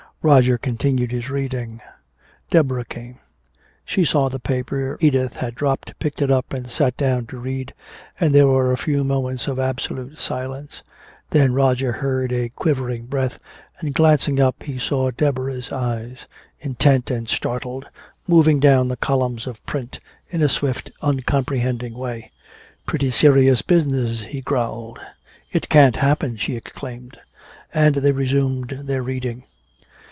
Roger 0.23 0.55
continued 0.55 1.11
his 1.11 1.31
reading. 1.31 1.81
Deborah 2.51 2.85
came. 2.85 3.17
She 3.83 4.05
saw 4.05 4.29
the 4.29 4.37
paper 4.39 4.95
Edith 5.01 5.37
had 5.37 5.55
dropped, 5.55 5.97
picked 5.97 6.21
it 6.21 6.29
up 6.29 6.53
and 6.53 6.69
sat 6.69 6.95
down 6.95 7.25
to 7.25 7.39
read, 7.39 7.73
and 8.19 8.35
there 8.35 8.45
were 8.45 8.71
a 8.71 8.77
few 8.77 9.03
moments 9.03 9.47
of 9.47 9.57
absolute 9.57 10.19
silence. 10.19 10.83
Then 11.31 11.55
Roger 11.55 11.91
heard 11.91 12.31
a 12.31 12.49
quivering 12.49 13.07
breath, 13.07 13.39
and 13.79 13.95
glancing 13.95 14.39
up 14.39 14.61
he 14.61 14.77
saw 14.77 15.09
Deborah's 15.09 15.71
eyes, 15.71 16.27
intent 16.59 17.09
and 17.09 17.27
startled, 17.27 17.87
moving 18.27 18.59
down 18.59 18.89
the 18.89 18.97
columns 18.97 19.47
of 19.47 19.65
print 19.65 19.99
in 20.29 20.43
a 20.43 20.49
swift, 20.49 20.91
uncomprehending 21.01 21.95
way. 21.95 22.29
"Pretty 22.85 23.09
serious 23.09 23.63
business," 23.63 24.21
he 24.21 24.39
growled. 24.41 24.99
"It 25.51 25.67
can't 25.67 25.95
happen!" 25.95 26.37
she 26.37 26.55
exclaimed. 26.55 27.17
And 27.73 27.95
they 27.95 28.11
resumed 28.11 28.69
their 28.85 29.01
reading. 29.01 29.45